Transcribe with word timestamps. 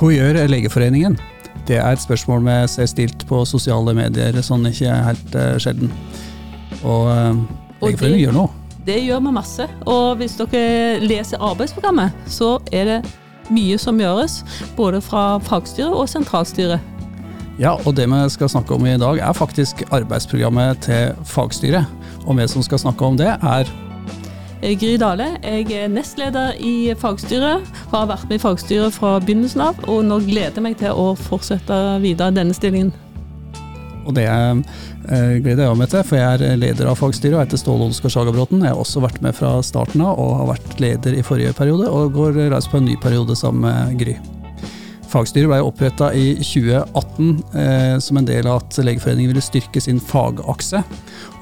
Hva 0.00 0.08
gjør 0.14 0.38
Legeforeningen? 0.48 1.18
Det 1.68 1.76
er 1.76 1.92
et 1.92 2.00
spørsmål 2.00 2.40
vi 2.46 2.54
ser 2.72 2.86
stilt 2.88 3.24
på 3.28 3.42
sosiale 3.44 3.92
medier 3.92 4.38
sånn 4.40 4.62
ikke 4.70 4.94
helt 5.04 5.34
uh, 5.36 5.58
sjelden. 5.60 5.90
Og 6.80 7.10
uh, 7.10 7.42
Legeforeningen 7.84 8.22
gjør 8.22 8.38
noe. 8.38 8.54
Det 8.86 8.96
gjør 8.96 9.20
vi 9.26 9.32
masse. 9.36 9.66
Og 9.84 10.16
hvis 10.16 10.38
dere 10.38 11.02
leser 11.04 11.44
arbeidsprogrammet, 11.44 12.16
så 12.32 12.54
er 12.72 12.88
det 12.88 12.96
mye 13.52 13.76
som 13.82 14.00
gjøres. 14.00 14.38
Både 14.78 15.02
fra 15.04 15.34
fagstyret 15.44 15.92
og 15.92 16.08
sentralstyret. 16.08 16.80
Ja, 17.60 17.74
og 17.84 17.92
det 18.00 18.08
vi 18.08 18.22
skal 18.32 18.48
snakke 18.48 18.80
om 18.80 18.88
i 18.88 18.96
dag 18.96 19.20
er 19.20 19.36
faktisk 19.36 19.84
arbeidsprogrammet 19.92 20.80
til 20.88 21.12
fagstyret. 21.28 21.84
Og 22.24 22.40
vi 22.40 22.48
som 22.48 22.64
skal 22.64 22.80
snakke 22.80 23.04
om 23.04 23.20
det, 23.20 23.34
er 23.36 23.68
Gry 24.60 24.96
Dale. 25.00 25.32
Jeg 25.40 25.68
er 25.72 25.92
nestleder 25.92 26.56
i 26.60 26.92
fagstyret. 26.98 27.68
Har 27.92 28.08
vært 28.10 28.26
med 28.28 28.40
i 28.40 28.42
fagstyret 28.42 28.96
fra 28.96 29.14
begynnelsen 29.22 29.62
av, 29.70 29.78
og 29.88 30.02
nå 30.06 30.20
gleder 30.26 30.58
jeg 30.58 30.66
meg 30.66 30.76
til 30.80 30.96
å 30.96 31.12
fortsette 31.18 31.78
videre 32.04 32.34
denne 32.36 32.56
stillingen. 32.56 32.92
Og 34.08 34.16
det 34.16 34.26
eh, 34.26 35.36
gleder 35.44 35.66
jeg 35.66 35.78
meg 35.80 35.92
til, 35.92 36.04
for 36.06 36.18
jeg 36.20 36.40
er 36.40 36.60
leder 36.60 36.90
av 36.90 36.98
fagstyret 37.00 37.36
og 37.36 37.44
heter 37.44 37.60
Ståle 37.60 37.88
Oskar 37.92 38.12
Sagabråten. 38.12 38.64
Jeg 38.64 38.74
har 38.74 38.80
også 38.80 39.04
vært 39.04 39.22
med 39.24 39.36
fra 39.36 39.56
starten 39.64 40.04
av 40.04 40.20
og 40.20 40.36
har 40.42 40.52
vært 40.54 40.76
leder 40.82 41.16
i 41.16 41.24
forrige 41.24 41.56
periode, 41.56 41.88
og 41.88 42.12
går 42.16 42.44
reist 42.52 42.72
på 42.72 42.80
en 42.80 42.88
ny 42.90 42.98
periode 43.00 43.38
sammen 43.38 43.68
med 43.68 43.98
Gry. 44.02 44.18
Fagstyret 45.10 45.48
ble 45.50 45.58
oppretta 45.66 46.12
i 46.14 46.36
2018 46.38 47.42
eh, 47.58 47.98
som 47.98 48.18
en 48.20 48.26
del 48.26 48.46
av 48.46 48.60
at 48.60 48.78
Legeforeningen 48.78 49.32
ville 49.32 49.42
styrke 49.42 49.80
sin 49.82 49.98
fagakse. 49.98 50.84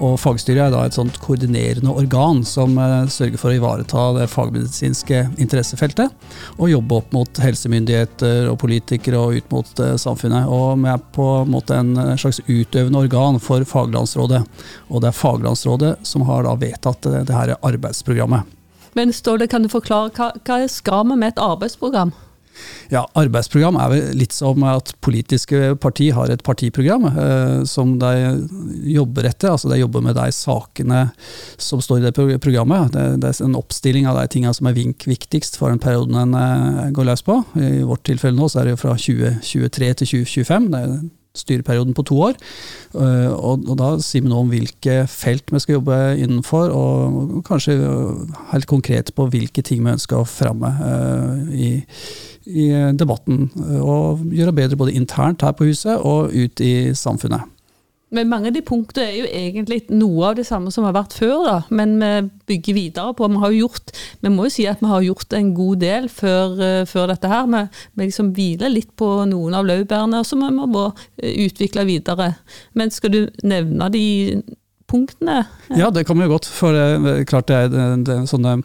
Og 0.01 0.15
Fagstyret 0.23 0.63
er 0.63 0.73
da 0.73 0.87
et 0.87 0.97
sånt 0.97 1.19
koordinerende 1.21 1.93
organ 1.93 2.41
som 2.49 2.79
eh, 2.81 3.11
sørger 3.13 3.41
for 3.41 3.53
å 3.53 3.59
ivareta 3.59 4.05
det 4.17 4.29
fagmedisinske 4.33 5.21
interessefeltet, 5.37 6.15
og 6.57 6.73
jobbe 6.73 7.01
opp 7.03 7.13
mot 7.13 7.41
helsemyndigheter 7.45 8.49
og 8.49 8.57
politikere 8.63 9.21
og 9.21 9.37
ut 9.37 9.53
mot 9.53 9.83
eh, 9.85 9.99
samfunnet. 10.01 10.49
Og 10.49 10.81
vi 10.81 10.89
er 10.95 11.03
på 11.19 11.27
en 11.43 11.53
måte 11.53 11.77
en 11.77 11.93
slags 12.17 12.41
utøvende 12.47 13.03
organ 13.05 13.37
for 13.43 13.67
Faglandsrådet. 13.69 14.41
Og 14.89 15.05
det 15.05 15.11
er 15.11 15.19
Faglandsrådet 15.19 15.99
som 16.09 16.25
har 16.31 16.49
da 16.49 16.57
vedtatt 16.57 17.05
det, 17.05 17.27
det 17.29 17.37
her 17.37 17.53
arbeidsprogrammet. 17.61 18.49
Men 18.97 19.13
Ståle, 19.13 19.45
kan 19.47 19.63
du 19.63 19.69
forklare 19.69 20.09
hva, 20.17 20.31
hva 20.49 20.63
skal 20.73 21.05
vi 21.13 21.19
med 21.21 21.35
et 21.35 21.45
arbeidsprogram? 21.45 22.15
Ja, 22.93 23.03
Arbeidsprogram 23.19 23.77
er 23.81 23.91
vel 23.93 24.17
litt 24.17 24.33
som 24.33 24.63
at 24.65 24.95
politiske 25.05 25.75
parti 25.81 26.09
har 26.17 26.33
et 26.33 26.45
partiprogram 26.47 27.05
eh, 27.11 27.59
som 27.69 27.97
de 28.01 28.13
jobber 28.95 29.29
etter. 29.29 29.53
altså 29.53 29.69
De 29.73 29.81
jobber 29.81 30.05
med 30.05 30.17
de 30.17 30.29
sakene 30.33 31.03
som 31.61 31.83
står 31.85 32.01
i 32.01 32.07
det 32.09 32.41
programmet. 32.45 32.93
Det, 32.95 33.07
det 33.23 33.33
er 33.33 33.45
en 33.45 33.59
oppstilling 33.59 34.09
av 34.09 34.21
de 34.21 34.27
tingene 34.33 34.57
som 34.57 34.71
er 34.71 34.79
viktigst 34.79 35.61
for 35.61 35.73
den 35.73 35.83
perioden 35.83 36.17
en 36.23 36.35
eh, 36.39 36.91
går 36.97 37.11
løs 37.11 37.25
på. 37.27 37.43
I 37.61 37.85
vårt 37.87 38.07
tilfelle 38.09 38.39
nå 38.39 38.49
så 38.49 38.63
er 38.63 38.69
det 38.69 38.77
jo 38.77 38.83
fra 38.87 38.97
2023 38.97 39.95
til 40.03 40.13
2025. 40.15 40.73
det 40.73 40.85
er 40.85 40.99
styreperioden 41.41 41.97
på 41.97 42.05
to 42.09 42.21
år. 42.29 42.39
Uh, 42.95 43.33
og, 43.33 43.67
og, 43.67 43.75
da 43.81 43.91
sier 44.05 44.25
vi 44.25 44.33
noe 44.33 44.45
om 44.45 44.53
hvilke 44.53 45.03
felt 45.11 45.53
vi 45.53 45.63
skal 45.63 45.79
jobbe 45.79 45.99
innenfor, 46.19 46.73
og 46.75 47.43
kanskje 47.49 47.77
helt 48.53 48.69
konkret 48.71 49.13
på 49.17 49.29
hvilke 49.33 49.65
ting 49.65 49.85
vi 49.85 49.95
ønsker 49.97 50.21
å 50.21 50.29
fremme 50.29 50.73
uh, 50.81 51.53
i, 51.55 51.75
i 52.49 52.69
debatten 52.97 53.49
eh, 53.61 53.81
og 53.83 54.25
gjøre 54.33 54.57
bedre 54.57 54.79
både 54.81 54.97
internt 54.97 55.45
her 55.45 55.55
på 55.57 55.69
huset 55.69 56.01
og 56.01 56.33
ut 56.33 56.63
i 56.65 56.95
samfunnet. 56.97 57.58
Men 58.15 58.31
mange 58.31 58.49
av 58.49 58.57
de 58.57 58.63
punktene 58.65 59.05
er 59.05 59.17
jo 59.19 59.27
egentlig 59.29 59.81
noe 59.93 60.31
av 60.31 60.39
det 60.39 60.47
samme 60.49 60.73
som 60.73 60.87
har 60.89 60.95
vært 60.97 61.17
før, 61.19 61.43
da. 61.45 61.57
Men 61.69 61.97
vi 62.01 62.13
bygger 62.55 62.77
videre 62.79 63.17
på. 63.17 63.29
Vi 63.29 63.43
har 63.43 63.53
jo 63.53 63.67
gjort 63.67 63.93
Vi 64.25 64.33
må 64.33 64.47
jo 64.49 64.55
si 64.55 64.65
at 64.71 64.81
vi 64.81 64.89
har 64.91 65.05
gjort 65.05 65.37
en 65.37 65.51
god 65.57 65.83
del 65.85 66.09
før, 66.13 66.55
uh, 66.59 66.85
før 66.89 67.13
dette 67.13 67.33
her. 67.33 67.51
Vi, 67.53 67.65
vi 67.95 68.09
liksom 68.09 68.33
hviler 68.37 68.73
litt 68.73 68.95
på 68.99 69.11
noen 69.29 69.59
av 69.59 69.69
laurbærene, 69.69 70.23
som 70.25 70.45
vi 70.45 70.53
må 70.57 70.87
utvikle 71.19 71.85
videre. 71.89 72.33
Men 72.79 72.95
skal 72.95 73.15
du 73.15 73.21
nevne 73.45 73.91
de 73.93 74.07
punktene? 74.89 75.43
Ja, 75.77 75.91
det 75.93 76.07
kan 76.09 76.17
vi 76.19 76.25
jo 76.25 76.33
godt. 76.33 76.49
For 76.49 76.75
klart 77.29 77.51
det 77.51 77.57
er, 77.57 77.99
det, 78.05 78.17
sånne 78.31 78.59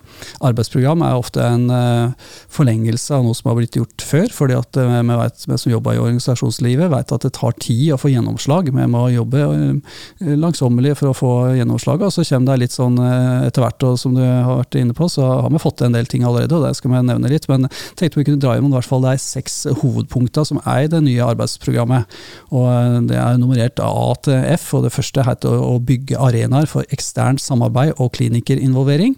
arbeidsprogram 0.43 1.03
er 1.03 1.19
ofte 1.19 1.43
en 1.43 1.65
uh, 1.71 2.31
forlengelse 2.53 3.17
av 3.17 3.25
noe 3.25 3.35
som 3.37 3.49
har 3.51 3.57
blitt 3.59 3.77
gjort 3.77 4.05
før. 4.07 4.29
fordi 4.31 4.55
uh, 4.55 5.01
vi, 5.03 5.17
vi 5.51 5.59
som 5.59 5.73
jobber 5.73 5.97
i 5.97 6.01
organisasjonslivet 6.01 6.91
vet 6.93 7.13
at 7.15 7.27
det 7.27 7.33
tar 7.35 7.57
tid 7.59 7.93
å 7.93 7.99
få 7.99 8.13
gjennomslag. 8.13 8.71
Vi 8.73 8.87
må 8.95 9.03
jobbe 9.13 9.43
uh, 9.43 9.97
langsommelig 10.39 10.95
for 11.01 11.11
å 11.11 11.17
få 11.17 11.33
gjennomslag. 11.57 12.05
Og 12.07 12.15
så 12.15 12.25
kommer 12.27 12.53
det 12.53 12.65
litt 12.65 12.75
sånn 12.75 12.97
etter 13.03 13.63
hvert, 13.63 13.83
og 13.85 13.99
som 13.99 14.15
du 14.15 14.23
har 14.23 14.61
vært 14.63 14.77
inne 14.79 14.95
på, 14.95 15.09
så 15.11 15.27
har 15.43 15.51
vi 15.51 15.61
fått 15.61 15.83
en 15.83 15.95
del 15.95 16.07
ting 16.09 16.23
allerede, 16.27 16.55
og 16.55 16.65
det 16.65 16.73
skal 16.79 16.93
vi 16.93 17.03
nevne 17.03 17.31
litt. 17.31 17.49
Men 17.51 17.67
tenkte 17.99 18.21
vi 18.21 18.27
kunne 18.29 18.41
dra 18.41 18.55
gjennom 18.55 18.73
i 18.73 18.77
hvert 18.79 18.89
fall 18.89 19.05
de 19.05 19.15
seks 19.21 19.63
hovedpunktene 19.81 20.47
som 20.47 20.61
er 20.63 20.85
i 20.85 20.91
det 20.91 21.03
nye 21.05 21.27
arbeidsprogrammet. 21.33 22.19
Og 22.55 23.09
det 23.09 23.19
er 23.19 23.39
nummerert 23.41 23.81
A 23.83 24.13
til 24.23 24.39
F, 24.55 24.69
og 24.77 24.87
det 24.87 24.93
første 24.95 25.25
heter 25.27 25.59
å 25.59 25.75
bygge 25.83 26.12
bygge 26.13 26.21
arenaer 26.21 26.67
for 26.67 26.85
eksternt 26.91 27.41
samarbeid 27.41 27.93
og 27.99 28.13
klinikerinvolvering. 28.13 29.15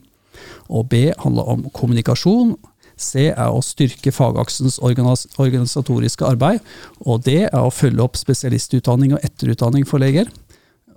Og 0.70 0.90
B 0.90 1.12
handler 1.20 1.44
om 1.44 1.70
kommunikasjon. 1.74 2.56
C 2.98 3.32
er 3.36 3.52
å 3.52 3.62
styrke 3.62 4.12
fagaksens 4.12 4.80
organisatoriske 4.80 6.26
arbeid. 6.26 6.60
Og 7.06 7.24
D 7.26 7.46
er 7.46 7.60
å 7.60 7.72
følge 7.72 8.04
opp 8.04 8.16
spesialistutdanning 8.16 9.14
og 9.14 9.24
etterutdanning 9.24 9.86
for 9.86 10.00
leger. 10.00 10.30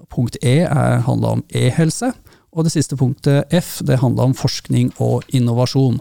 Punkt 0.09 0.39
E 0.43 0.63
er, 0.65 1.03
handler 1.05 1.39
om 1.39 1.45
e-helse. 1.51 2.13
Og 2.53 2.65
det 2.65 2.73
siste 2.73 2.97
punktet, 2.97 3.45
F, 3.53 3.81
det 3.85 4.01
handler 4.01 4.31
om 4.31 4.35
forskning 4.35 4.93
og 4.99 5.23
innovasjon. 5.29 6.01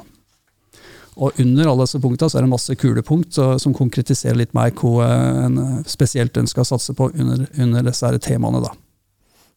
Og 1.17 1.33
under 1.41 1.65
alle 1.65 1.85
disse 1.87 1.99
punktene 1.99 2.29
så 2.29 2.37
er 2.37 2.45
det 2.45 2.53
masse 2.53 2.75
kulepunkt 2.77 3.33
som 3.33 3.73
konkretiserer 3.73 4.37
litt 4.37 4.53
mer 4.53 4.69
hva 4.77 5.07
en 5.47 5.81
spesielt 5.89 6.37
ønsker 6.37 6.61
å 6.61 6.71
satse 6.75 6.93
på 6.93 7.09
under, 7.09 7.47
under 7.57 7.89
disse 7.89 8.11
temaene. 8.21 8.61
da. 8.61 8.75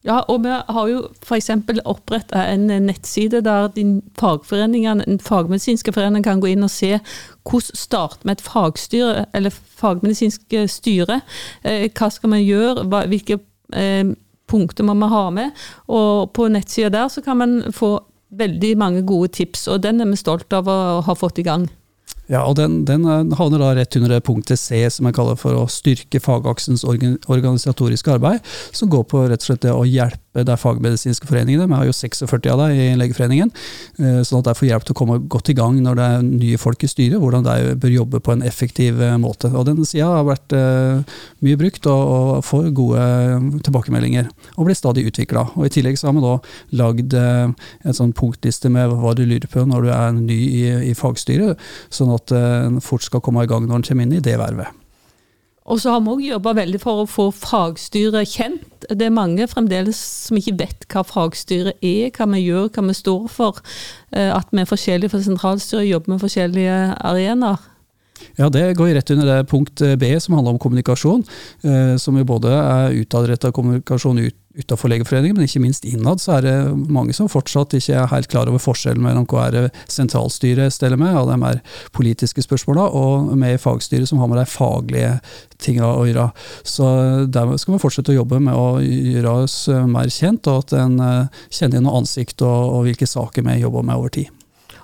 Ja, 0.03 0.23
og 0.33 0.41
vi 0.41 0.49
har 0.49 0.87
jo 0.89 1.03
f.eks. 1.21 1.51
oppretta 1.85 2.41
en 2.49 2.65
nettside 2.87 3.43
der 3.45 3.67
din 3.75 3.99
fagforeningene, 4.17 5.05
den 5.05 5.19
fagmedisinske 5.21 5.93
foreningen 5.93 6.25
kan 6.25 6.41
gå 6.41 6.49
inn 6.49 6.65
og 6.65 6.73
se 6.73 6.95
hvordan 7.45 7.77
starter 7.77 8.25
vi 8.25 8.33
et 8.33 8.41
fagstyre, 8.41 9.25
eller 9.37 9.53
fagmedisinsk 9.53 10.57
styre. 10.73 11.21
Eh, 11.63 11.85
hva 11.93 12.09
skal 12.09 12.33
vi 12.33 12.41
gjøre, 12.47 12.87
hvilke 13.11 13.37
eh, 13.77 14.15
punkter 14.49 14.89
må 14.89 14.97
vi 15.03 15.11
ha 15.13 15.25
med? 15.37 15.61
Og 15.87 16.31
på 16.33 16.49
nettsida 16.49 16.89
der 16.89 17.11
så 17.13 17.21
kan 17.21 17.37
man 17.37 17.59
få 17.69 17.99
veldig 18.31 18.77
mange 18.77 19.05
gode 19.05 19.35
tips, 19.37 19.67
og 19.67 19.83
den 19.83 20.01
er 20.01 20.09
vi 20.09 20.17
stolt 20.17 20.53
av 20.53 20.69
å 20.71 20.79
ha 21.05 21.17
fått 21.17 21.43
i 21.43 21.45
gang. 21.45 21.67
Ja, 22.31 22.45
og 22.47 22.55
den, 22.55 22.85
den, 22.87 23.03
eh, 23.03 23.35
havner 23.35 23.59
da 23.59 23.73
rett 23.75 23.97
under 23.99 24.21
punktet 24.23 24.59
C, 24.59 24.85
som 24.93 25.07
jeg 25.07 25.17
kaller 25.17 25.35
for 25.39 25.57
å 25.59 25.67
styrke 25.67 26.21
fagaksens 26.23 26.85
organisatoriske 26.87 28.13
arbeid, 28.13 28.39
som 28.71 28.91
går 28.91 29.03
på 29.11 29.25
rett 29.27 29.43
og 29.43 29.49
slett 29.49 29.65
det 29.65 29.73
å 29.75 29.83
hjelpe 29.83 30.45
de 30.47 30.55
fagmedisinske 30.55 31.27
foreningene. 31.27 31.67
Vi 31.67 31.75
har 31.75 31.89
jo 31.89 31.95
46 31.97 32.47
av 32.53 32.61
dem 32.61 32.77
i 32.79 32.85
Legeforeningen, 32.95 33.51
eh, 33.99 34.21
sånn 34.23 34.39
at 34.39 34.47
de 34.47 34.53
får 34.55 34.69
hjelp 34.69 34.85
til 34.87 34.95
å 34.95 34.99
komme 35.01 35.17
godt 35.27 35.51
i 35.51 35.57
gang 35.57 35.81
når 35.83 35.99
det 35.99 36.05
er 36.07 36.23
nye 36.29 36.61
folk 36.61 36.85
i 36.87 36.91
styret, 36.91 37.19
hvordan 37.19 37.43
de 37.43 37.75
bør 37.75 37.91
jobbe 37.97 38.23
på 38.23 38.37
en 38.37 38.45
effektiv 38.47 39.01
eh, 39.03 39.17
måte. 39.19 39.51
Og 39.51 39.67
Den 39.67 39.83
sida 39.83 40.07
har 40.07 40.23
vært 40.23 40.55
mye 41.43 41.57
brukt 41.59 41.85
og, 41.87 42.01
og 42.15 42.45
får 42.47 42.71
gode 42.75 43.03
tilbakemeldinger, 43.67 44.31
og 44.55 44.69
blir 44.69 44.77
stadig 44.77 45.03
utvikla. 45.09 45.49
I 45.67 45.71
tillegg 45.73 45.99
så 45.99 46.07
har 46.07 46.15
vi 46.15 46.23
da 46.23 46.33
lagd 46.79 47.13
en 47.17 47.95
sånn 47.95 48.15
punktliste 48.15 48.71
med 48.71 48.95
hva 48.95 49.13
du 49.17 49.25
lurer 49.25 49.47
på 49.51 49.65
når 49.67 49.83
du 49.83 49.91
er 49.91 50.15
ny 50.15 50.39
i, 50.39 50.63
i 50.91 50.95
fagstyret, 50.95 51.59
sånn 51.91 52.11
at 52.15 52.20
en 52.29 52.77
fort 52.83 53.01
skal 53.01 53.23
komme 53.25 53.41
i 53.41 53.49
gang 53.49 53.65
når 53.65 53.81
en 53.81 53.87
kommer 53.89 54.05
inn 54.05 54.13
i 54.19 54.21
det 54.21 54.37
vervet. 54.37 54.77
Og 55.71 55.79
så 55.79 55.93
har 55.93 56.01
vi 56.01 56.09
òg 56.09 56.21
jobba 56.25 56.55
veldig 56.57 56.79
for 56.81 57.03
å 57.03 57.09
få 57.09 57.27
fagstyret 57.35 58.29
kjent. 58.33 58.85
Det 58.89 59.05
er 59.05 59.13
mange 59.13 59.45
fremdeles 59.47 59.97
som 60.27 60.39
ikke 60.39 60.57
vet 60.59 60.87
hva 60.91 61.03
fagstyret 61.05 61.77
er, 61.85 62.09
hva 62.15 62.27
vi 62.33 62.41
gjør, 62.41 62.71
hva 62.73 62.83
vi 62.87 62.95
står 62.97 63.27
for. 63.31 63.61
Eh, 64.11 64.31
at 64.33 64.49
vi 64.51 64.63
er 64.63 64.69
forskjellige 64.69 65.13
fra 65.13 65.21
sentralstyret, 65.21 65.87
jobber 65.91 66.15
med 66.15 66.23
forskjellige 66.23 66.79
arenaer. 66.97 67.69
Ja, 68.37 68.49
Det 68.49 68.75
går 68.77 68.93
rett 68.95 69.11
under 69.11 69.25
det 69.25 69.49
punkt 69.49 69.81
B, 69.99 70.19
som 70.19 70.35
handler 70.35 70.53
om 70.53 70.59
kommunikasjon. 70.59 71.23
Eh, 71.63 71.95
som 71.97 72.17
jo 72.17 72.25
både 72.25 72.49
er 72.49 72.97
utadretta 72.97 73.51
kommunikasjon 73.51 74.19
ut 74.19 74.37
utenfor 74.57 74.91
Legeforeningen, 74.91 75.37
men 75.37 75.47
ikke 75.47 75.61
minst 75.63 75.85
innad, 75.87 76.21
så 76.21 76.37
er 76.37 76.45
det 76.45 76.55
mange 76.91 77.15
som 77.15 77.29
fortsatt 77.31 77.75
ikke 77.77 77.95
er 77.97 78.09
helt 78.11 78.29
klar 78.31 78.49
over 78.51 78.61
forskjellen 78.61 79.03
mellom 79.03 79.27
hva 79.31 79.47
er 79.47 79.69
sentralstyret 79.91 80.73
steller 80.75 80.99
med, 80.99 81.15
av 81.15 81.29
de 81.29 81.37
mer 81.39 81.61
politiske 81.95 82.43
spørsmåla, 82.45 82.89
og 82.97 83.31
med 83.39 83.61
fagstyret 83.61 84.09
som 84.09 84.21
har 84.21 84.31
med 84.31 84.41
de 84.41 84.47
faglige 84.51 85.13
tinga 85.61 85.87
å 85.87 86.05
gjøre. 86.09 86.27
Så 86.67 86.89
der 87.31 87.55
skal 87.61 87.77
vi 87.77 87.81
fortsette 87.83 88.13
å 88.13 88.19
jobbe 88.19 88.41
med 88.43 88.57
å 88.57 88.67
gjøre 88.81 89.37
oss 89.45 89.57
mer 89.69 90.11
kjent, 90.11 90.49
og 90.51 90.65
at 90.65 90.77
en 90.81 90.99
eh, 90.99 91.41
kjenner 91.49 91.79
igjen 91.79 91.91
ansikt 91.91 92.43
og, 92.45 92.75
og 92.75 92.87
hvilke 92.89 93.09
saker 93.09 93.47
vi 93.47 93.61
jobber 93.61 93.87
med 93.87 93.99
over 94.01 94.15
tid. 94.19 94.40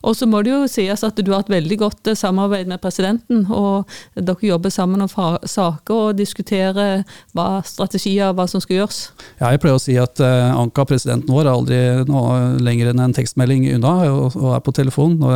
Og 0.08 0.16
så 0.16 0.28
må 0.30 0.40
det 0.46 0.54
jo 0.54 0.62
sies 0.72 1.04
at 1.04 1.20
du 1.20 1.32
har 1.34 1.44
et 1.44 1.52
veldig 1.52 1.78
godt 1.82 2.12
eh, 2.12 2.18
samarbeid 2.18 2.70
med 2.70 2.80
presidenten, 2.84 3.44
og 3.52 3.88
dere 4.16 4.48
jobber 4.48 4.72
sammen 4.72 5.04
om 5.04 5.10
saker 5.12 5.94
og 5.96 6.18
diskuterer 6.18 7.04
hva 7.36 7.48
strategier 7.68 8.36
hva 8.38 8.48
som 8.50 8.64
skal 8.64 8.80
gjøres. 8.80 9.02
Ja, 9.42 9.52
jeg 9.52 9.62
pleier 9.64 9.78
å 9.78 9.82
si 9.82 9.98
at 10.00 10.22
uh, 10.24 10.56
Anka, 10.56 10.86
presidenten 10.88 11.34
vår, 11.34 11.48
er 11.48 11.52
aldri 11.52 11.80
noe 12.08 12.56
lenger 12.64 12.92
enn 12.92 13.04
en 13.04 13.16
tekstmelding 13.16 13.68
unna, 13.76 13.94
og, 14.08 14.38
er 14.56 14.64
på 14.64 14.74
telefon 14.76 15.18
og, 15.20 15.34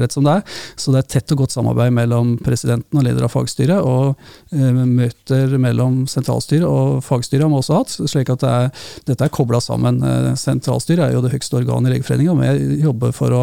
rett 0.00 0.14
som 0.14 0.26
det 0.26 0.36
er. 0.40 0.58
Så 0.76 0.92
det 0.94 1.02
er 1.02 1.10
tett 1.16 1.34
og 1.34 1.44
godt 1.44 1.56
samarbeid 1.56 1.94
mellom 1.96 2.34
presidenten 2.42 3.00
og 3.00 3.06
leder 3.06 3.26
av 3.26 3.32
fagstyret, 3.32 3.80
og 3.80 4.16
møter 4.52 5.56
mellom 5.62 6.02
sentralstyret 6.10 6.66
og 6.68 7.00
fagstyret 7.04 7.46
har 7.46 7.52
vi 7.52 7.60
også 7.60 7.78
hatt. 7.78 7.94
slik 8.10 8.32
at 8.32 8.42
det 8.42 8.52
er, 8.52 8.70
dette 9.08 9.26
er 9.26 9.32
kobla 9.32 9.60
sammen. 9.62 10.00
Sentralstyret 10.38 11.06
er 11.06 11.16
jo 11.16 11.22
det 11.24 11.32
høyeste 11.34 11.58
organet 11.60 11.90
i 11.90 11.94
Legeforeninga, 11.96 12.34
og 12.34 12.42
vi 12.42 12.82
jobber 12.82 13.14
for 13.16 13.36
å 13.36 13.42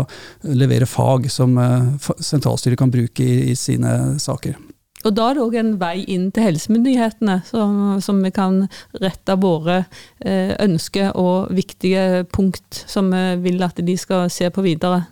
levere 0.59 0.89
fag 0.89 1.29
som 1.31 1.57
eh, 1.57 2.09
sentralstyret 2.19 2.79
kan 2.79 2.91
bruke 2.93 3.23
i, 3.23 3.51
i 3.51 3.55
sine 3.59 4.19
saker. 4.19 4.57
Og 5.07 5.15
Da 5.15 5.29
er 5.29 5.37
det 5.37 5.43
òg 5.45 5.55
en 5.55 5.75
vei 5.79 6.01
inn 6.11 6.27
til 6.35 6.43
helsemyndighetene, 6.43 7.37
som, 7.47 7.99
som 8.03 8.19
vi 8.23 8.33
kan 8.35 8.65
rette 8.99 9.37
våre 9.39 9.85
eh, 10.19 10.51
ønsker 10.59 11.15
og 11.15 11.53
viktige 11.55 12.25
punkt 12.35 12.83
som 12.83 13.13
vi 13.13 13.23
vil 13.45 13.63
at 13.63 13.79
de 13.79 13.95
skal 13.99 14.27
se 14.33 14.51
på 14.51 14.65
videre. 14.65 15.05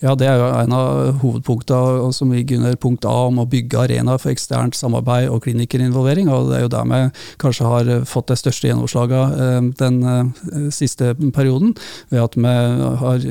Ja, 0.00 0.14
Det 0.14 0.26
er 0.28 0.38
jo 0.40 0.46
en 0.48 0.72
av 0.76 1.20
hovedpunktene 1.22 2.12
som 2.12 2.32
ligger 2.32 2.60
under 2.60 2.76
punkt 2.80 3.04
A 3.08 3.14
om 3.28 3.40
å 3.40 3.48
bygge 3.48 3.80
arenaer 3.80 4.20
for 4.20 4.32
eksternt 4.32 4.76
samarbeid 4.76 5.28
og 5.32 5.42
klinikerinvolvering. 5.44 6.28
og 6.28 6.50
Det 6.50 6.56
er 6.58 6.64
jo 6.66 6.72
der 6.72 6.88
vi 6.90 7.00
kanskje 7.42 7.66
har 7.66 7.92
fått 8.04 8.28
det 8.32 8.38
største 8.40 8.68
gjennomslaget 8.68 9.40
eh, 9.40 9.60
den 9.80 10.02
eh, 10.04 10.70
siste 10.70 11.14
perioden. 11.32 11.76
Ved 12.10 12.24
at 12.24 12.36
vi 12.36 12.56
har 13.02 13.28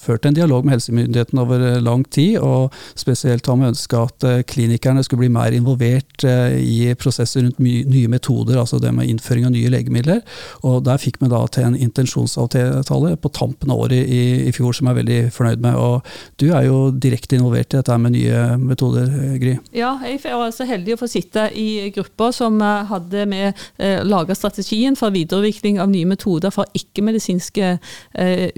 ført 0.00 0.26
en 0.26 0.36
dialog 0.36 0.64
med 0.64 0.76
helsemyndighetene 0.76 1.42
over 1.42 1.64
eh, 1.66 1.78
lang 1.84 2.04
tid, 2.12 2.38
og 2.40 2.74
spesielt 2.98 3.46
har 3.46 3.58
vi 3.60 3.68
ønska 3.70 4.04
at 4.08 4.26
eh, 4.26 4.42
klinikerne 4.48 5.04
skulle 5.04 5.24
bli 5.24 5.32
mer 5.32 5.54
involvert 5.56 6.24
eh, 6.26 6.56
i 6.60 6.94
prosesser 7.00 7.44
rundt 7.44 7.60
nye 7.60 8.10
metoder, 8.10 8.58
altså 8.60 8.80
det 8.82 8.92
med 8.96 9.10
innføring 9.10 9.48
av 9.48 9.54
nye 9.54 9.72
legemidler. 9.72 10.22
Og 10.66 10.80
Der 10.86 11.00
fikk 11.00 11.20
vi 11.20 11.30
da 11.30 11.42
til 11.52 11.68
en 11.68 11.76
intensjonsavtale 11.76 13.14
på 13.20 13.32
tampen 13.36 13.72
av 13.72 13.84
året 13.84 14.00
i, 14.00 14.22
i 14.48 14.54
fjor 14.56 14.76
som 14.76 14.88
jeg 14.88 14.96
er 14.96 15.00
veldig 15.02 15.20
fornøyd 15.36 15.64
med. 15.64 15.76
Og 15.76 16.40
Du 16.40 16.48
er 16.50 16.66
jo 16.68 16.78
direkte 16.90 17.36
involvert 17.36 17.74
i 17.74 17.80
dette 17.80 17.98
med 18.00 18.16
nye 18.16 18.56
metoder, 18.60 19.10
Gry? 19.40 19.56
Ja, 19.76 19.94
jeg 20.06 20.22
var 20.24 20.52
så 20.54 20.66
heldig 20.68 20.96
å 20.96 21.00
få 21.02 21.10
sitte 21.10 21.48
i 21.56 21.90
gruppa 21.94 22.30
som 22.34 22.60
hadde 22.60 23.26
med 23.28 23.58
eh, 23.78 24.00
laga 24.06 24.34
strategien 24.36 24.96
for 24.98 25.12
videreutvikling 25.14 25.80
av 25.82 25.90
nye 25.92 26.08
metoder 26.08 26.52
for 26.54 26.68
ikke-medisinske 26.76 27.76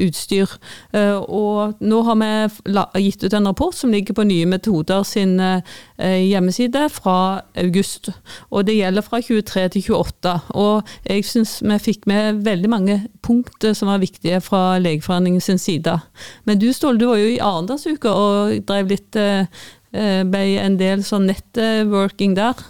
utstyr. 0.02 0.52
Eh, 0.92 1.16
og 1.32 1.80
nå 1.80 2.00
har 2.06 2.18
vi 2.20 3.04
gitt 3.06 3.24
ut 3.24 3.34
en 3.34 3.48
rapport 3.48 3.74
som 3.74 3.92
ligger 3.92 4.16
på 4.16 4.26
Nye 4.28 4.46
metoder 4.46 5.02
sin 5.06 5.38
eh, 5.40 5.62
hjemmeside 5.98 6.86
fra 6.92 7.16
august. 7.58 8.10
Og 8.50 8.66
det 8.68 8.76
gjelder 8.76 9.06
fra 9.06 9.20
23 9.22 9.68
til 9.74 9.86
28. 9.96 10.34
Og 10.60 10.92
jeg 11.08 11.24
syns 11.28 11.56
vi 11.64 11.78
fikk 11.82 12.06
med 12.10 12.42
veldig 12.46 12.70
mange 12.70 12.98
punkter 13.24 13.72
som 13.78 13.88
var 13.88 14.02
viktige 14.02 14.40
fra 14.44 14.78
Legeforeningen 14.82 15.40
sin 15.40 15.58
side. 15.58 15.98
Men 16.44 16.60
du 16.60 16.72
Ståle, 16.72 17.00
du 17.00 17.08
var 17.08 17.22
jo 17.22 17.32
i 17.32 17.40
Arendalsuka 17.42 18.12
og 18.12 18.60
drev 18.68 18.92
litt 18.92 19.16
eh, 19.16 19.48
eh, 19.92 20.22
ble 20.28 20.44
en 20.60 20.78
del 20.80 21.04
sånn 21.06 21.30
networking 21.30 22.36
der. 22.38 22.60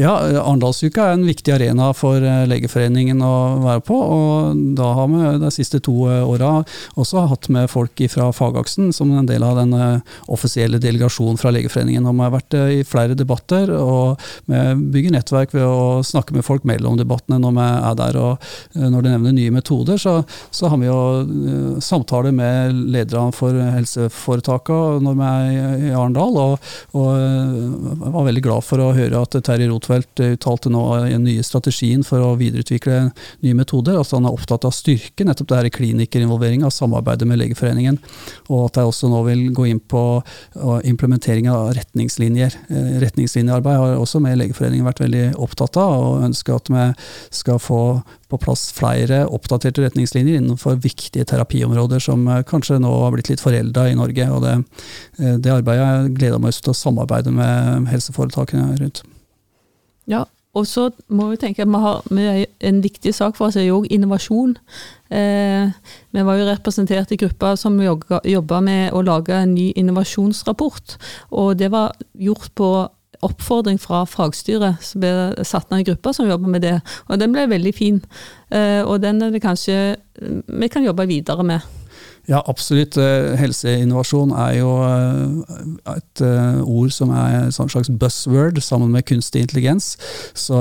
Ja, 0.00 0.14
Arendalsuka 0.40 1.04
er 1.04 1.18
en 1.18 1.26
viktig 1.28 1.52
arena 1.52 1.90
for 1.92 2.24
eh, 2.24 2.46
Legeforeningen 2.48 3.18
å 3.20 3.32
være 3.60 3.82
på. 3.84 3.96
og 4.00 4.60
Da 4.78 4.86
har 4.96 5.08
vi 5.12 5.32
de 5.42 5.50
siste 5.52 5.82
to 5.84 6.06
eh, 6.08 6.22
åra 6.24 6.62
også 6.96 7.26
hatt 7.28 7.50
med 7.52 7.68
folk 7.68 8.00
fra 8.08 8.30
fagaksen 8.32 8.88
som 8.96 9.12
en 9.12 9.28
del 9.28 9.44
av 9.44 9.58
den 9.60 9.74
eh, 9.76 10.14
offisielle 10.32 10.80
delegasjonen 10.80 11.36
fra 11.36 11.52
Legeforeningen. 11.52 12.08
Og 12.08 12.16
vi 12.16 12.24
har 12.24 12.32
vært 12.32 12.56
i 12.72 12.78
flere 12.88 13.16
debatter, 13.18 13.68
og 13.76 14.22
vi 14.48 14.62
bygger 14.94 15.12
nettverk 15.18 15.52
ved 15.58 15.66
å 15.66 16.00
snakke 16.06 16.38
med 16.38 16.46
folk 16.46 16.64
mellom 16.68 16.96
debattene 16.96 17.42
når 17.42 17.52
vi 17.58 17.68
er 17.68 18.00
der. 18.00 18.20
og 18.22 18.80
Når 18.80 19.04
du 19.04 19.10
nevner 19.10 19.36
nye 19.36 19.52
metoder, 19.52 20.00
så, 20.00 20.22
så 20.48 20.72
har 20.72 20.80
vi 20.80 20.88
jo 20.88 21.78
samtaler 21.84 22.32
med 22.32 22.80
lederne 22.96 23.36
for 23.36 23.60
helseforetakene 23.76 25.04
når 25.04 25.20
vi 25.20 25.28
er 25.28 25.86
i 25.90 25.92
Arendal, 25.92 26.40
og, 26.40 26.72
og 26.96 28.08
var 28.16 28.28
veldig 28.30 28.46
glad 28.48 28.64
for 28.64 28.80
å 28.80 28.92
høre 28.96 29.20
at 29.20 29.36
Terje 29.44 29.68
Roth 29.68 29.81
Rotfeldt 29.82 30.20
uttalte 30.20 30.70
nå 30.70 30.82
i 31.06 31.12
den 31.12 31.24
nye 31.26 31.42
strategien 31.42 32.04
for 32.06 32.22
å 32.22 32.36
videreutvikle 32.38 33.10
nye 33.42 33.56
metoder. 33.56 33.96
altså 33.98 34.16
Han 34.16 34.26
er 34.26 34.36
opptatt 34.36 34.64
av 34.64 34.74
styrke 34.74 35.24
nettopp 35.26 35.48
det 35.48 35.58
her 35.58 35.68
klinikerinvolvering 35.74 36.64
av 36.64 36.70
samarbeidet 36.70 37.26
med 37.26 37.40
Legeforeningen. 37.40 37.98
Og 38.48 38.68
at 38.68 38.78
jeg 38.78 38.90
også 38.90 39.10
nå 39.10 39.22
vil 39.26 39.50
gå 39.52 39.66
inn 39.66 39.80
på 39.80 40.22
implementering 40.86 41.50
av 41.50 41.72
retningslinjer. 41.74 42.56
Eh, 42.70 42.96
retningslinjearbeid 43.02 43.78
har 43.78 43.98
også 43.98 44.22
med 44.22 44.38
Legeforeningen 44.38 44.86
vært 44.86 45.02
veldig 45.02 45.26
opptatt 45.42 45.78
av, 45.80 45.94
og 45.98 46.26
ønsker 46.28 46.56
at 46.56 46.72
vi 46.72 46.88
skal 47.34 47.58
få 47.62 47.82
på 48.32 48.38
plass 48.40 48.70
flere 48.72 49.26
oppdaterte 49.28 49.82
retningslinjer 49.84 50.38
innenfor 50.40 50.78
viktige 50.80 51.26
terapiområder 51.28 52.00
som 52.00 52.24
eh, 52.28 52.44
kanskje 52.48 52.80
nå 52.80 52.92
har 53.04 53.16
blitt 53.16 53.32
litt 53.32 53.42
forelda 53.42 53.88
i 53.90 53.98
Norge. 53.98 54.30
og 54.30 54.46
Det, 54.46 54.58
eh, 55.18 55.38
det 55.42 55.56
arbeidet 55.58 56.14
gleder 56.16 56.40
meg 56.40 56.54
til 56.56 56.72
å 56.72 56.78
samarbeide 56.78 57.34
med 57.34 57.90
helseforetakene 57.92 58.76
rundt. 58.78 59.02
Ja, 60.10 60.24
og 60.52 60.66
så 60.68 60.90
må 61.08 61.30
vi 61.30 61.38
tenke 61.40 61.64
at 61.64 61.70
vi 62.12 62.24
har 62.26 62.46
en 62.60 62.80
viktig 62.84 63.14
sak 63.16 63.38
for 63.38 63.48
oss 63.48 63.56
er 63.56 63.64
jo 63.64 63.80
òg 63.80 63.86
innovasjon. 63.94 64.56
Eh, 65.08 65.70
vi 66.12 66.24
var 66.26 66.36
jo 66.36 66.48
representert 66.50 67.12
i 67.12 67.20
gruppa 67.20 67.54
som 67.56 67.80
jobba 67.80 68.60
med 68.60 68.92
å 68.92 69.00
lage 69.04 69.32
en 69.32 69.54
ny 69.54 69.70
innovasjonsrapport. 69.80 70.98
Og 71.30 71.56
det 71.56 71.70
var 71.72 71.96
gjort 72.12 72.52
på 72.54 72.68
oppfordring 73.22 73.78
fra 73.80 74.02
fagstyret, 74.04 74.82
som 74.82 75.00
ble 75.00 75.44
satt 75.46 75.70
ned 75.70 75.82
en 75.82 75.88
gruppe 75.92 76.12
som 76.12 76.28
jobber 76.28 76.52
med 76.52 76.66
det. 76.66 76.78
Og 77.08 77.20
den 77.22 77.32
ble 77.32 77.46
veldig 77.48 77.72
fin. 77.72 78.02
Eh, 78.50 78.82
og 78.82 79.00
den 79.00 79.22
er 79.22 79.32
det 79.32 79.44
kanskje 79.44 79.96
vi 80.20 80.68
kan 80.68 80.84
jobbe 80.84 81.08
videre 81.08 81.46
med. 81.46 81.64
Ja, 82.30 82.38
absolutt. 82.46 82.94
Eh, 83.00 83.32
helseinnovasjon 83.34 84.30
er 84.38 84.52
jo 84.60 84.70
eh, 84.86 85.94
et 85.96 86.22
eh, 86.22 86.60
ord 86.62 86.92
som 86.94 87.10
er 87.18 87.48
en 87.48 87.54
slags 87.54 87.90
buzzword 87.90 88.60
sammen 88.62 88.92
med 88.94 89.08
kunstig 89.08 89.42
intelligens, 89.42 89.96
så, 90.38 90.60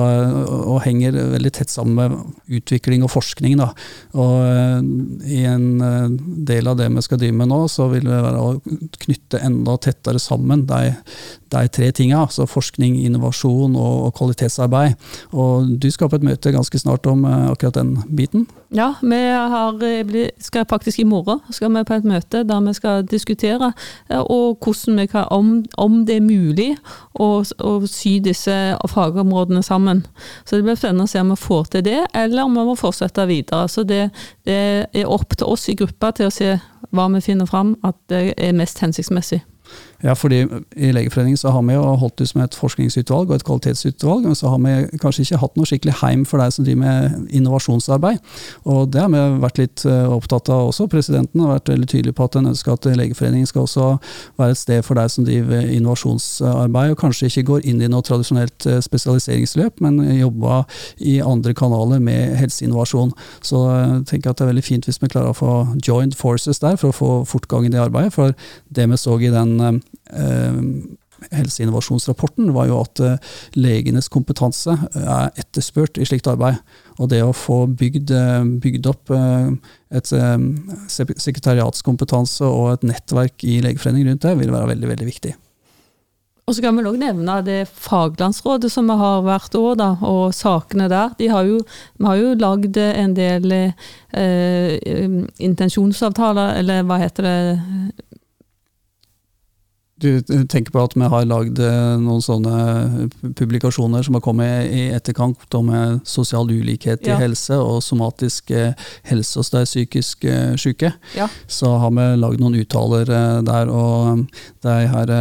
og 0.50 0.81
henger 0.88 1.19
veldig 1.36 1.52
tett 1.54 1.69
sammen 1.69 2.00
med 2.00 2.58
utvikling 2.62 3.06
og 3.06 3.13
forskning. 3.13 3.60
Da. 3.62 3.69
Og 4.18 5.30
I 5.30 5.44
en 5.52 5.69
del 6.50 6.72
av 6.72 6.80
det 6.81 6.90
vi 6.96 7.06
skal 7.06 7.22
drive 7.22 7.38
med 7.38 7.52
nå, 7.54 7.62
så 7.69 7.92
vil 7.94 8.10
det 8.10 8.24
være 8.25 8.42
å 8.42 8.57
knytte 9.06 9.44
enda 9.46 9.78
tettere 9.86 10.22
sammen 10.22 10.66
de, 10.69 10.96
de 11.51 11.68
tre 11.68 11.92
tinga, 11.95 12.24
altså 12.25 12.48
forskning, 12.50 12.98
innovasjon 13.06 13.75
og, 13.75 14.13
kvalitetsarbeid. 14.18 14.98
Og 15.31 15.69
Du 15.81 15.89
skal 15.92 16.09
på 16.09 16.19
et 16.19 16.25
møte 16.25 16.51
ganske 16.51 16.80
snart 16.80 17.06
om 17.07 17.25
akkurat 17.25 17.75
den 17.80 17.95
biten? 18.15 18.48
Ja, 18.71 18.94
vi 19.01 19.19
har, 19.51 19.80
skal 20.39 20.65
faktisk 20.69 21.00
i 21.00 21.03
morgen 21.07 21.42
skal 21.51 21.71
vi 21.74 21.83
på 21.83 21.98
et 22.00 22.07
møte 22.07 22.44
der 22.47 22.61
vi 22.64 22.73
skal 22.73 23.06
diskutere 23.07 23.71
eh, 24.09 24.21
og 24.21 24.57
hvordan 24.64 24.99
vi 25.02 25.06
kan, 25.11 25.26
om, 25.31 25.66
om 25.78 26.06
det 26.06 26.16
er 26.16 26.26
mulig 26.26 26.69
å, 27.14 27.44
å, 27.44 27.73
sy 27.87 28.19
disse 28.23 28.56
fagområdene 28.94 29.64
sammen. 29.64 30.06
Så 30.45 30.57
det 30.57 30.66
blir 30.68 30.80
spennende 30.80 31.07
å 31.07 31.11
se 31.11 31.21
om 31.21 31.33
vi 31.33 31.40
får 31.40 31.71
til 31.76 31.85
det, 31.87 31.99
eller 32.16 32.47
om 32.47 32.57
vi 32.57 32.68
må 32.69 32.78
fortsette 32.80 33.28
videre. 33.30 33.68
Så 33.71 33.83
det, 33.87 34.06
det 34.47 34.59
er 34.94 35.09
opp 35.09 35.35
til 35.35 35.52
oss 35.52 35.68
i 35.71 35.78
gruppa 35.80 36.14
til 36.16 36.30
å 36.30 36.35
se 36.35 36.56
hva 36.92 37.07
vi 37.14 37.23
finner 37.23 37.49
fram 37.49 37.76
at 37.87 37.97
det 38.11 38.31
er 38.37 38.56
mest 38.57 38.81
hensiktsmessig. 38.83 39.42
Ja, 40.04 40.14
fordi 40.18 40.42
I 40.76 40.92
Legeforeningen 40.92 41.38
så 41.38 41.52
har 41.54 41.62
vi 41.62 41.76
jo 41.76 41.81
holdt 42.02 42.18
det 42.18 42.28
som 42.31 42.42
et 42.42 42.56
forskningsutvalg 42.58 43.30
og 43.30 43.36
et 43.36 43.46
kvalitetsutvalg, 43.46 44.26
men 44.26 44.36
så 44.36 44.50
har 44.50 44.62
vi 44.64 44.98
kanskje 45.02 45.26
ikke 45.28 45.42
hatt 45.44 45.60
noe 45.60 45.70
skikkelig 45.70 45.98
heim 46.02 46.24
for 46.26 46.42
deg 46.42 46.54
som 46.56 46.66
driver 46.66 46.81
med 46.81 47.36
innovasjonsarbeid. 47.38 48.18
Og 48.66 48.90
Det 48.92 49.02
har 49.02 49.12
vi 49.14 49.22
vært 49.44 49.62
litt 49.62 49.86
eh, 49.86 50.10
opptatt 50.10 50.50
av 50.50 50.72
også. 50.72 50.88
Presidenten 50.90 51.44
har 51.44 51.54
vært 51.54 51.70
veldig 51.70 51.90
tydelig 51.92 52.16
på 52.18 52.26
at 52.26 52.36
en 52.40 52.50
ønsker 52.50 52.74
at 52.74 52.88
Legeforeningen 52.98 53.48
skal 53.48 53.68
også 53.68 53.92
være 54.42 54.56
et 54.56 54.62
sted 54.62 54.81
for 54.88 54.98
deg 54.98 55.12
som 55.14 55.28
driver 55.28 55.70
innovasjonsarbeid, 55.70 56.96
og 56.96 57.00
kanskje 57.00 57.30
ikke 57.30 57.46
går 57.52 57.70
inn 57.70 57.81
i 57.81 57.92
noe 57.92 58.06
tradisjonelt 58.06 58.66
eh, 58.66 58.81
spesialiseringsløp, 58.81 59.86
men 59.86 60.02
jobber 60.18 60.66
i 60.98 61.20
andre 61.22 61.54
kanaler 61.54 62.02
med 62.02 62.36
helseinnovasjon. 62.42 63.14
Så 63.46 63.64
jeg 63.70 63.86
eh, 63.86 64.04
tenker 64.10 64.34
at 64.34 64.42
det 64.42 64.48
er 64.48 64.54
veldig 64.56 64.66
fint 64.66 64.90
hvis 64.90 65.02
vi 65.02 65.14
klarer 65.14 65.36
å 65.36 65.38
få 65.38 65.54
joined 65.86 66.18
forces 66.18 66.64
der, 66.64 66.80
for 66.81 66.90
å 66.90 66.98
få 66.98 67.14
fortgang 67.30 67.70
i 67.70 67.74
det 67.74 67.86
arbeidet. 67.86 68.18
For 68.18 68.34
det 68.74 68.90
vi 68.90 68.98
så 68.98 69.20
i 69.22 69.30
den 69.30 69.81
helseinnovasjonsrapporten, 71.30 72.53
var 72.53 72.65
jo 72.69 72.80
at 72.81 73.01
eh, 73.03 73.35
legenes 73.59 74.09
kompetanse 74.11 74.73
er 74.97 75.30
etterspurt 75.39 75.99
i 76.01 76.07
slikt 76.07 76.30
arbeid. 76.31 76.56
Og 76.99 77.11
det 77.11 77.21
å 77.25 77.35
få 77.35 77.65
bygd, 77.68 78.11
eh, 78.15 78.41
bygd 78.63 78.89
opp 78.91 79.13
et 79.91 80.07
sekretariatskompetanse 80.07 82.45
og 82.47 82.73
et 82.73 82.83
nettverk 82.94 83.45
i 83.45 83.61
Legeforeningen 83.63 84.13
rundt 84.13 84.27
det, 84.27 84.37
vil 84.39 84.53
være 84.53 84.73
veldig, 84.73 84.91
veldig 84.95 85.09
viktig. 85.09 85.33
Og 86.49 86.56
så 86.57 86.63
kan 86.65 86.75
vi 86.75 86.83
også 86.83 86.99
nevne 86.99 87.35
det 87.45 87.59
faglandsrådet 87.69 88.71
som 88.73 88.87
vi 88.89 88.95
har 88.99 89.21
hvert 89.23 89.53
år, 89.56 89.75
da, 89.80 89.89
og 90.03 90.33
sakene 90.35 90.89
der. 90.91 91.13
De 91.19 91.30
har 91.31 91.45
jo, 91.47 91.61
vi 91.99 92.09
har 92.09 92.18
jo 92.18 92.33
lagd 92.41 92.80
en 92.81 93.13
del 93.15 93.53
eh, 93.56 94.73
intensjonsavtaler, 95.39 96.57
eller 96.59 96.83
hva 96.89 96.97
heter 96.99 97.30
det 97.30 97.37
Du 100.02 100.22
tenker 100.50 100.72
på 100.74 100.81
at 100.81 100.96
vi 100.98 101.06
har 101.14 101.26
lagd 101.30 101.60
eh, 101.62 101.98
noen 102.02 102.24
sånne 102.26 103.10
publikasjoner 103.38 104.02
som 104.06 104.16
har 104.18 104.24
kommet 104.26 104.72
i 104.74 104.88
etterkant 104.96 105.54
om 105.58 105.70
sosial 106.08 106.50
ulikhet 106.50 107.06
i 107.06 107.12
Ja. 107.12 107.18
helse 107.22 107.54
og 107.62 107.84
somatisk 107.86 108.50
eh, 108.56 108.74
helse 109.10 109.38
hos 109.38 109.52
de 109.54 109.62
psykisk 109.68 110.26
eh, 110.26 110.56
syke. 110.58 110.94
Ja. 111.18 111.28
Så 111.48 111.70
har 111.84 111.92
vi 111.94 112.06
lagd 112.18 112.42
noen 112.42 112.58
uttaler 112.58 113.06
der, 113.46 113.70
og 113.70 114.26
de 114.66 114.76
her 114.90 115.12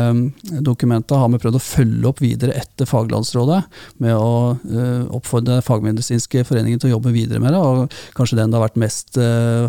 dokumentene 0.65 1.21
har 1.21 1.29
vi 1.35 1.41
prøvd 1.43 1.59
å 1.59 1.63
følge 1.65 2.09
opp 2.09 2.23
videre 2.25 2.57
etter 2.57 2.89
Faglandsrådet 2.89 3.61
med 4.01 4.17
å 4.17 4.57
oppfordre 5.17 5.61
fagmedisinske 5.65 6.45
foreningen 6.49 6.81
til 6.81 6.91
å 6.91 6.95
jobbe 6.97 7.13
videre 7.15 7.41
med 7.43 7.53
det. 7.53 7.61
og 7.61 7.93
Kanskje 8.17 8.39
den 8.41 8.51
det 8.51 8.59
har 8.59 8.65
vært 8.69 8.81
mest 8.81 9.19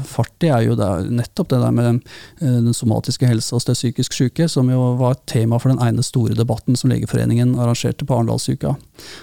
fart 0.07 0.45
i, 0.45 0.51
er 0.51 0.67
jo 0.69 0.77
der, 0.79 1.03
nettopp 1.11 1.51
det 1.51 1.59
der 1.61 1.75
med 1.75 2.01
den 2.39 2.73
somatiske 2.77 3.27
helse 3.27 3.55
hos 3.55 3.67
de 3.67 3.75
psykisk 3.75 4.15
syke, 4.15 4.47
som 4.51 4.69
jo 4.71 4.81
var 5.01 5.15
et 5.17 5.25
tema 5.29 5.59
for 5.61 5.73
den 5.73 5.81
ene 5.83 6.03
store 6.05 6.35
debatten 6.37 6.77
som 6.79 6.91
Legeforeningen 6.91 7.55
arrangerte 7.59 8.05
på 8.07 8.15
Arendalsuka. 8.17 8.75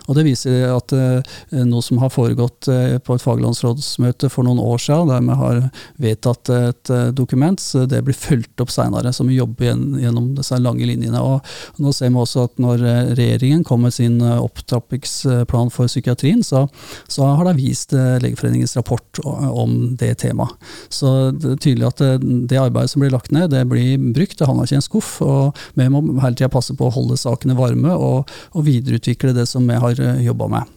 Og 0.09 0.17
Det 0.19 0.25
viser 0.27 0.73
at 0.75 0.93
eh, 0.97 1.37
noe 1.67 1.85
som 1.85 2.01
har 2.03 2.11
foregått 2.11 2.69
eh, 2.73 2.97
på 2.99 3.15
et 3.15 3.23
faglandsrådsmøte 3.25 4.31
for 4.33 4.47
noen 4.47 4.61
år 4.63 4.81
siden, 4.83 5.13
der 5.13 5.23
vi 5.29 5.37
har 5.43 5.61
vedtatt 6.03 6.51
et 6.55 6.93
eh, 6.95 7.09
dokument, 7.15 7.61
så 7.63 7.85
det 7.87 8.03
blir 8.07 8.17
fulgt 8.19 8.61
opp 8.65 8.73
senere, 8.75 9.13
som 9.15 9.31
vi 9.31 9.39
jobber 9.39 9.71
gjen- 9.71 9.99
gjennom 10.03 10.33
disse 10.39 10.59
lange 10.63 10.87
linjene. 10.89 11.23
Og 11.23 11.83
nå 11.83 11.95
ser 11.95 12.11
vi 12.11 12.21
også 12.23 12.49
at 12.49 12.59
når 12.63 12.83
regjeringen 13.19 13.65
kom 13.67 13.85
med 13.87 13.95
sin 13.95 14.19
opptrappingsplan 14.23 15.71
for 15.75 15.91
psykiatrien, 15.91 16.43
så, 16.47 16.67
så 17.09 17.29
har 17.39 17.49
de 17.49 17.57
vist 17.59 17.95
Legeforeningens 17.95 18.77
rapport 18.77 19.21
om 19.25 19.95
det 19.99 20.15
temaet. 20.25 20.55
Så 20.93 21.31
det 21.37 21.55
er 21.55 21.63
tydelig 21.63 21.89
at 21.89 22.03
det 22.51 22.59
arbeidet 22.61 22.93
som 22.93 23.03
blir 23.03 23.15
lagt 23.15 23.33
ned, 23.35 23.51
det 23.55 23.65
blir 23.71 23.97
brukt, 24.15 24.39
det 24.39 24.49
havner 24.49 24.67
ikke 24.67 24.77
i 24.77 24.81
en 24.81 24.87
skuff. 24.89 25.13
og 25.25 25.59
Vi 25.75 25.89
må 25.93 26.03
hele 26.23 26.35
tida 26.37 26.51
passe 26.53 26.77
på 26.77 26.89
å 26.89 26.95
holde 26.95 27.19
sakene 27.21 27.57
varme 27.59 27.95
og, 27.95 28.33
og 28.55 28.67
videreutvikle 28.67 29.35
det 29.37 29.49
som 29.51 29.67
vi 29.69 29.79
har 29.79 30.01
jobba 30.25 30.51
med. 30.57 30.75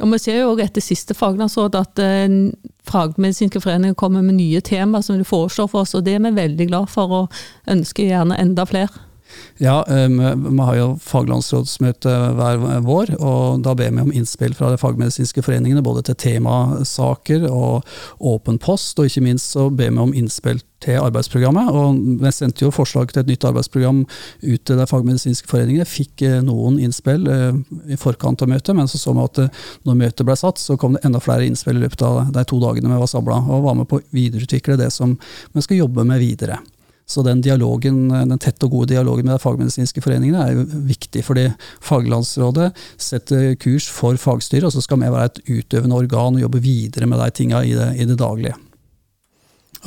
Og 0.00 0.12
Vi 0.14 0.18
ser 0.22 0.40
jo 0.40 0.52
også 0.54 0.64
etter 0.64 0.84
siste 0.84 1.16
faglandsråd 1.16 1.76
at 1.76 2.00
eh, 2.00 2.38
fagmedisinske 2.88 3.60
foreninger 3.60 3.98
kommer 4.00 4.24
med 4.24 4.38
nye 4.38 4.62
temaer 4.64 5.04
som 5.04 5.18
de 5.20 5.28
foreslår 5.28 5.68
for 5.68 5.84
oss, 5.84 5.94
og 5.94 6.06
det 6.06 6.16
er 6.16 6.24
vi 6.24 6.32
veldig 6.38 6.68
glad 6.70 6.88
for, 6.92 7.12
og 7.12 7.70
ønsker 7.70 8.08
gjerne 8.08 8.38
enda 8.40 8.64
flere. 8.68 9.09
Ja, 9.60 9.84
eh, 9.88 10.08
vi 10.08 10.64
har 10.64 10.76
jo 10.78 10.86
faglandsrådsmøte 11.04 12.14
hver 12.38 12.62
vår, 12.86 13.14
og 13.20 13.60
da 13.66 13.74
ber 13.76 13.92
vi 13.92 14.04
om 14.06 14.14
innspill 14.14 14.54
fra 14.56 14.70
de 14.72 14.80
fagmedisinske 14.80 15.44
foreningene, 15.44 15.84
både 15.84 16.06
til 16.08 16.16
temasaker 16.16 17.44
og 17.50 17.84
åpen 18.18 18.58
post, 18.62 18.98
og 18.98 19.10
ikke 19.10 19.26
minst 19.26 19.52
så 19.52 19.68
ber 19.68 19.92
vi 19.92 20.00
om 20.00 20.16
innspill 20.16 20.62
til 20.80 20.96
arbeidsprogrammet. 20.96 21.68
og 21.76 22.00
Vi 22.24 22.32
sendte 22.32 22.64
jo 22.64 22.72
forslag 22.72 23.12
til 23.12 23.20
et 23.20 23.30
nytt 23.34 23.44
arbeidsprogram 23.44 24.02
ut 24.06 24.64
til 24.64 24.80
de 24.80 24.88
fagmedisinske 24.88 25.48
foreningene. 25.50 25.84
Fikk 25.84 26.24
eh, 26.24 26.40
noen 26.44 26.80
innspill 26.80 27.28
eh, 27.28 27.60
i 27.92 28.00
forkant 28.00 28.40
av 28.40 28.48
møtet, 28.48 28.74
men 28.76 28.88
så 28.88 29.00
så 29.00 29.12
vi 29.16 29.26
at 29.28 29.62
når 29.84 30.02
møtet 30.06 30.26
ble 30.26 30.40
satt, 30.40 30.60
så 30.62 30.78
kom 30.80 30.96
det 30.96 31.04
enda 31.04 31.20
flere 31.20 31.44
innspill 31.44 31.76
i 31.76 31.84
løpet 31.84 32.06
av 32.06 32.32
de 32.32 32.48
to 32.48 32.64
dagene 32.64 32.92
vi 32.94 33.04
var 33.04 33.12
samla, 33.12 33.42
og 33.44 33.64
var 33.68 33.80
med 33.82 33.92
på 33.92 34.00
å 34.00 34.06
videreutvikle 34.16 34.80
det 34.80 34.88
som 34.94 35.18
vi 35.52 35.68
skal 35.68 35.84
jobbe 35.84 36.08
med 36.08 36.22
videre. 36.24 36.62
Så 37.10 37.24
den 37.26 37.42
dialogen, 37.42 38.06
den 38.08 38.38
tette 38.38 38.68
og 38.68 38.76
gode 38.76 38.92
dialogen 38.92 39.26
med 39.26 39.34
de 39.34 39.42
fagmedisinske 39.42 40.02
foreningene 40.04 40.44
er 40.46 40.54
jo 40.54 40.66
viktig, 40.86 41.24
fordi 41.26 41.48
Faglandsrådet 41.82 42.70
setter 43.00 43.54
kurs 43.60 43.88
for 43.90 44.18
fagstyret, 44.20 44.68
og 44.68 44.74
så 44.76 44.84
skal 44.84 45.02
vi 45.02 45.10
være 45.10 45.32
et 45.32 45.44
utøvende 45.50 45.98
organ 46.04 46.38
og 46.38 46.44
jobbe 46.46 46.62
videre 46.62 47.10
med 47.10 47.18
de 47.18 47.30
tinga 47.34 47.64
i, 47.66 47.74
i 47.74 48.06
det 48.06 48.18
daglige. 48.20 48.54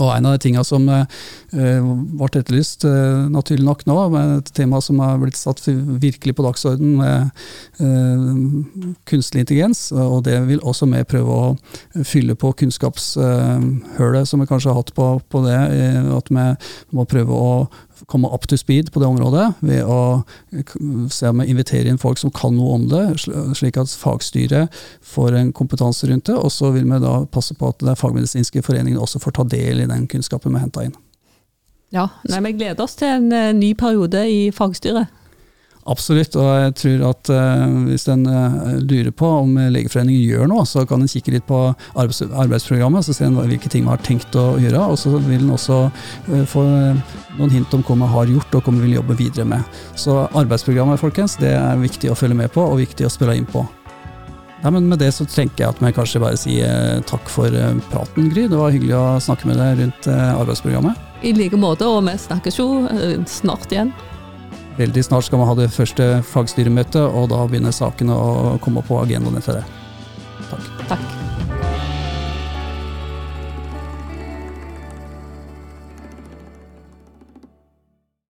Og 0.01 0.09
En 0.09 0.25
av 0.25 0.33
de 0.33 0.41
tingene 0.41 0.65
som 0.65 0.87
eh, 0.89 1.05
ble 1.53 2.29
etterlyst, 2.39 2.85
eh, 2.87 3.27
naturlig 3.29 3.65
nok 3.67 3.83
nå, 3.89 3.97
med 4.13 4.31
et 4.39 4.51
tema 4.57 4.81
som 4.81 5.01
har 5.03 5.19
blitt 5.21 5.37
satt 5.37 5.61
virkelig 5.67 6.33
på 6.37 6.45
dagsordenen 6.47 6.95
med 6.97 7.29
eh, 7.83 8.97
kunstig 9.09 9.43
intelligens, 9.43 9.91
og 9.93 10.23
det 10.25 10.39
vil 10.49 10.63
også 10.65 10.89
vi 10.93 11.03
prøve 11.09 11.37
å 11.37 12.03
fylle 12.05 12.35
på 12.39 12.55
kunnskapshølet 12.63 14.29
som 14.29 14.41
vi 14.41 14.49
kanskje 14.49 14.71
har 14.71 14.81
hatt 14.81 14.93
på, 14.97 15.07
på 15.29 15.45
det. 15.45 15.61
At 16.17 16.29
vi 16.33 16.47
må 16.97 17.05
prøve 17.09 17.37
å 17.37 17.53
komme 18.11 18.29
up 18.33 18.47
to 18.47 18.57
speed 18.57 18.91
på 18.91 19.01
det 19.01 19.07
området 19.07 19.45
ved 19.61 19.83
å 19.85 20.23
se 21.13 21.29
om 21.29 21.41
jeg 21.41 21.53
inviterer 21.53 21.89
inn 21.91 22.01
folk 22.01 22.21
som 22.21 22.33
kan 22.33 22.55
noe 22.57 22.77
om 22.77 22.87
det, 22.91 23.03
slik 23.57 23.79
at 23.81 23.93
fagstyret 23.97 24.73
får 25.13 25.37
en 25.39 25.53
kompetanse 25.55 26.07
rundt 26.09 26.27
det. 26.29 26.37
Og 26.37 26.51
så 26.53 26.73
vil 26.75 26.87
vi 26.89 27.01
da 27.03 27.23
passe 27.31 27.55
på 27.57 27.71
at 27.73 27.81
den 27.83 27.99
fagmedisinske 27.99 28.63
foreningen 28.65 29.01
også 29.01 29.21
får 29.23 29.37
ta 29.39 29.47
del 29.55 29.83
i 29.83 29.89
den 29.89 30.07
kunnskapen 30.11 30.55
vi 30.55 30.63
henta 30.63 30.87
inn. 30.87 30.95
Ja, 31.93 32.07
nei, 32.25 32.39
Vi 32.41 32.55
gleder 32.57 32.83
oss 32.83 32.95
til 32.97 33.11
en 33.11 33.31
eh, 33.31 33.51
ny 33.53 33.73
periode 33.77 34.25
i 34.25 34.47
fagstyret. 34.53 35.11
Absolutt, 35.83 36.35
og 36.39 36.47
jeg 36.47 36.73
tror 36.79 37.01
at 37.09 37.29
eh, 37.33 37.63
hvis 37.89 38.05
en 38.11 38.23
eh, 38.29 38.75
lurer 38.79 39.11
på 39.11 39.27
om 39.41 39.57
Legeforeningen 39.73 40.21
gjør 40.23 40.47
noe, 40.47 40.63
så 40.67 40.85
kan 40.87 41.03
en 41.03 41.11
kikke 41.11 41.33
litt 41.35 41.45
på 41.49 41.59
arbeids 41.99 42.21
arbeidsprogrammet, 42.23 43.03
så 43.03 43.15
ser 43.15 43.27
en 43.27 43.39
hvilke 43.41 43.71
ting 43.71 43.83
vi 43.83 43.91
har 43.91 44.03
tenkt 44.05 44.35
å 44.39 44.53
gjøre. 44.63 44.85
Og 44.93 44.95
så 45.01 45.11
vil 45.17 45.41
en 45.41 45.51
også 45.57 45.79
eh, 45.89 46.45
få 46.47 46.63
noen 46.63 47.51
hint 47.51 47.75
om 47.75 47.83
hva 47.83 47.97
vi 47.99 48.11
har 48.13 48.31
gjort 48.37 48.55
og 48.55 48.63
hva 48.63 48.75
vi 48.77 48.85
vil 48.85 48.97
jobbe 49.01 49.17
videre 49.19 49.47
med. 49.49 49.75
Så 49.99 50.21
arbeidsprogrammet 50.31 51.03
folkens, 51.03 51.35
det 51.41 51.51
er 51.57 51.83
viktig 51.83 52.13
å 52.13 52.17
følge 52.17 52.39
med 52.39 52.53
på 52.55 52.63
og 52.63 52.79
viktig 52.79 53.09
å 53.09 53.11
spille 53.11 53.35
inn 53.35 53.49
på. 53.49 53.65
Nei, 54.63 54.71
men 54.71 54.87
Med 54.87 55.01
det 55.03 55.11
så 55.11 55.27
tenker 55.27 55.65
jeg 55.65 55.73
at 55.73 55.83
vi 55.83 55.91
kanskje 55.91 56.23
bare 56.23 56.39
sier 56.39 57.03
takk 57.09 57.27
for 57.27 57.51
praten, 57.91 58.31
Gry. 58.31 58.47
Det 58.47 58.55
var 58.55 58.71
hyggelig 58.71 58.95
å 58.95 59.19
snakke 59.19 59.51
med 59.51 59.59
deg 59.59 59.81
rundt 59.81 60.07
arbeidsprogrammet. 60.07 61.11
I 61.27 61.35
like 61.35 61.59
måte, 61.59 61.83
og 61.83 62.07
vi 62.07 62.15
snakkes 62.15 62.61
jo 62.61 62.69
snart 63.27 63.67
igjen. 63.75 63.91
Veldig 64.77 65.03
snart 65.05 65.27
skal 65.27 65.41
man 65.41 65.51
ha 65.51 65.57
det 65.57 65.69
første 65.73 66.07
fagstyremøtet, 66.25 67.03
og 67.03 67.29
da 67.29 67.43
begynner 67.45 67.75
sakene 67.75 68.17
å 68.17 68.57
komme 68.63 68.81
på 68.85 68.97
agendaen 69.03 69.37
etter 69.37 69.61
det. 69.61 69.67
Takk. 70.49 70.72